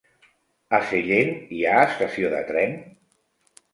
[0.77, 2.75] A Sellent hi ha estació de tren?